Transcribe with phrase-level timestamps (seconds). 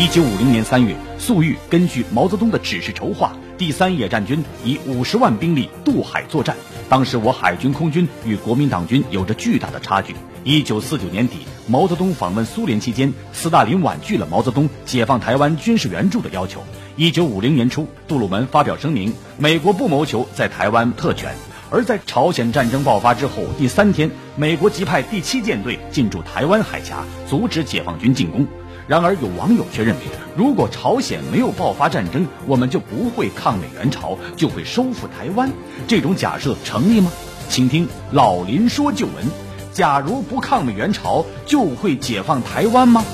[0.00, 6.56] 一九五零年三月，粟裕根据毛泽东的指示筹划，第三野战军以五十万兵力渡海作战。
[6.88, 10.14] 当时我海军空军与国民党军有着巨大的差距。
[10.44, 16.62] 一九四九年底，毛泽东访问苏联期间，斯大林婉拒了毛泽东解放台湾军事援助的要求。
[16.94, 21.34] 一九五零年初，杜鲁门发表声明，美国不谋求在台湾特权。
[21.70, 28.46] 而在朝鲜战争爆发之后第三天，美国即派第七舰队进驻台湾海峡，阻止解放军进攻。
[28.88, 30.00] 然而，有网友却认为，
[30.34, 35.52] 如果朝鲜没有爆发战争，我们就不会抗美援朝，就会收复台湾。
[35.86, 37.12] 这种假设成立吗？
[37.50, 39.26] 请听老林说旧闻：
[39.74, 43.04] 假如不抗美援朝，就会解放台湾吗？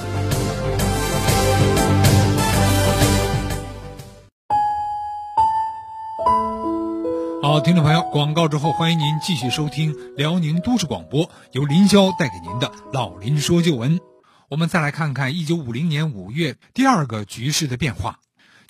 [7.42, 13.98] 好，听众朋友，广告之后，欢迎您继续收听辽宁都市广播，由林霄带给您的老林说旧闻。
[14.48, 18.18] 我们再来看看一九五零年五月第二个局势的变化。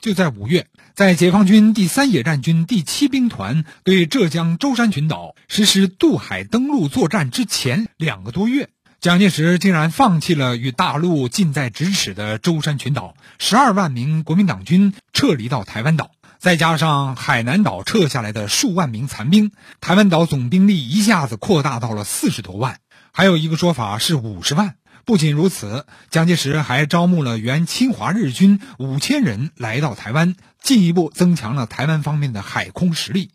[0.00, 8.68] 就在五月，在解放军第三野战军第七兵团对浙江舟山群岛实施渡海登陆作战之前两个多月，
[9.00, 16.10] 蒋介石竟然放弃了与大陆近在咫尺的舟山群岛，十二万名国民党军撤离到台湾岛。
[16.38, 22.78] 再加上海南岛撤下来的数万名残兵，台湾岛总兵力一下子扩大到了四十多万，
[23.10, 24.74] 还有一个说法是五十万。
[25.04, 33.30] 不仅如此，蒋介石还招募了原侵华日军五千人来到台湾，进一步增强了台湾方面的海空实力。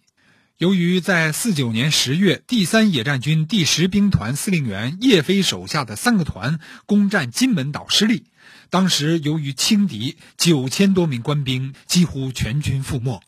[0.57, 8.25] 由于在四九年十月，第三野战军第十兵团司令员叶飞手下的三个团攻占金门岛失利。
[8.71, 13.21] 当时由于轻敌，九千多名官兵几乎全军覆没。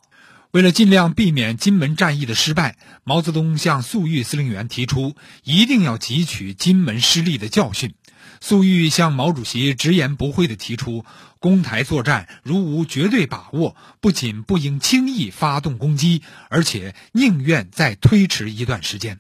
[0.50, 7.94] 为了尽量避免金门战役的失败，毛泽东向粟裕司令员提出，一定要汲取金门失利的教训。
[8.42, 11.06] 粟裕向毛主席直言不讳地提出，
[11.40, 19.20] 攻台作战如无绝对把握，不仅不应轻易发动攻击，而且宁愿再推迟一段时间。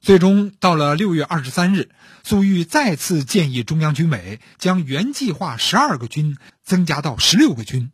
[0.00, 1.90] 最终到了六月二十三日，
[2.22, 7.90] 粟裕再次建议中央军委将原计划十二个军增加到十六个军。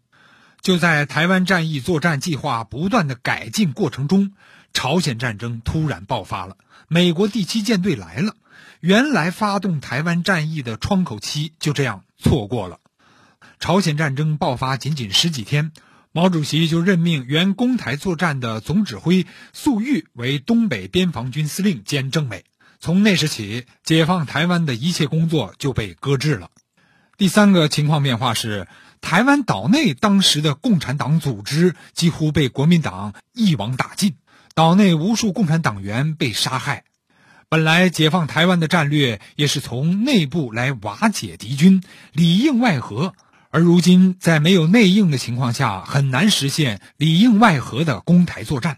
[0.60, 4.32] 就在台湾战役作战计划不断的改进过程中，
[4.72, 6.56] 朝鲜战争突然爆发了。
[6.88, 8.34] 美国第七舰队来了，
[8.80, 12.78] 原来发动台湾战役的窗口期就这样错过了。
[13.60, 15.72] 朝鲜战争爆发仅仅十几天。
[16.10, 22.44] 毛主席就任命原攻台作战的总指挥粟裕为东北边防军司令兼政委。
[22.80, 26.50] 从那时起，解放台湾的一切工作就被搁置了。
[27.18, 28.66] 第三个情况变化是，
[29.00, 34.16] 台湾岛内当时的共产党组织几乎被国民党一网打尽，
[34.54, 36.84] 岛内无数共产党员被杀害。
[37.50, 41.82] 本来解放台湾的战略也是从内部来瓦解敌军，
[42.12, 43.14] 里应外合。
[43.48, 48.76] 而如今，在没有内应的情况下，很难实现里应外合的攻台作战。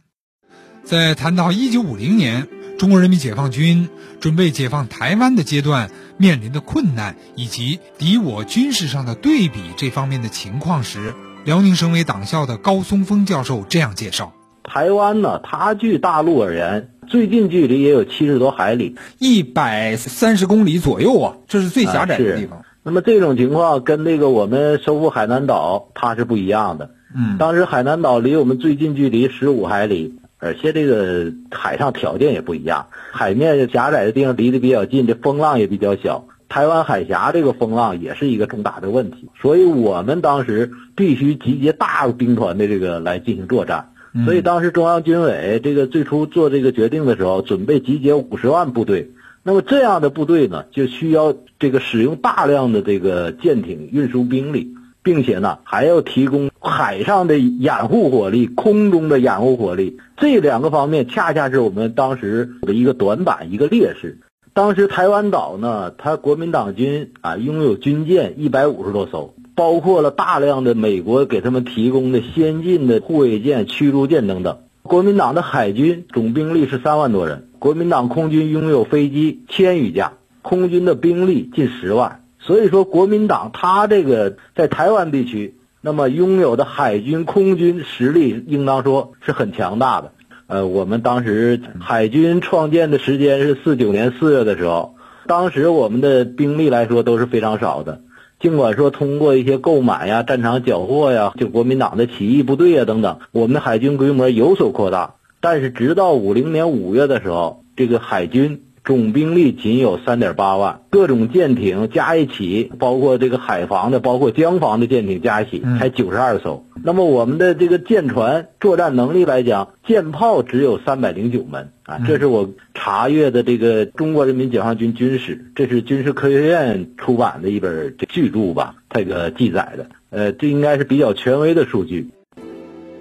[0.84, 2.46] 在谈到一九五零年
[2.78, 3.88] 中国人民解放军
[4.20, 11.12] 准备解放台湾的阶段面临的困难以及敌我军事上的对比这方面的情况时，
[11.44, 14.32] 辽宁省委党校的高松峰教授这样介绍：
[14.62, 22.62] 台湾呢，它距大陆而言，最近距离也有七十多海里，一百三十公里左右啊，这是最狭窄的地方。
[22.84, 26.92] 那么这种情况跟那个我们收复海南岛它是不一样的。
[27.12, 36.26] 嗯，当时海南岛离我们最近距离十五海里，而且这个海上条件也不一样，海面狭窄的地方离得比较近，这风浪也比较小。
[36.48, 43.88] 台湾海峡这个风浪也是一个重大的问题，所以我们当时必须集结大兵团的这个来进行作战。
[44.24, 49.12] 所以当时中央军委这个最初做这个决定的时候，准备集结五十万部队。
[49.42, 59.96] 那么这样的部队呢，就需要这个使用大量的这个舰艇运输兵力，并且呢还要提供海上的掩护火力、空中的掩护火力。
[60.16, 64.18] 这两个方面恰恰是我们当时的一个短板、一个劣势。
[64.52, 74.60] 当时台湾岛呢，它国民党军啊拥有军舰一百五十多艘，包括了大量的美国给他们提供的先进的护卫舰、驱逐舰等等。
[74.82, 77.50] 国民党的海军总兵力是三万多人。
[77.58, 90.12] 国民党空军拥有飞机千余架，空军的兵力近十万，所以说国民党他这个在台湾地区，那么拥有的海军、空军实力应当说是很强大的。
[90.46, 94.94] 呃，我们当时海军创建的时间是四九年四月的时候，
[95.26, 98.00] 当时我们的兵力来说都是非常少的，
[98.40, 105.16] 尽管说通过一些购买呀、战场缴获呀，就国民党的起义部队啊等等，我们的海军规模有所扩大。
[105.42, 116.64] 但是，直到五零年五月的时候，这个海军总兵力仅有三点八万，各种舰艇加一起，包括这个海防的，包括江防的舰艇加一起才九十二艘。
[116.82, 132.10] 那么我们的这个舰船作战能力来讲，舰炮只有三百零九门啊，这是我查阅的这个《中国人民解放军军史》，这是军事科学院出版的一本巨著吧，这个记载的，呃，这应该是比较权威的数据。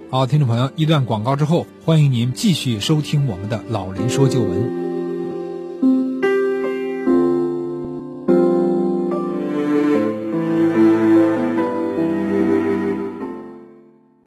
[0.10, 4.89] 好，听众朋友，一段广告之后，欢迎您继续收听我们的老林说旧闻。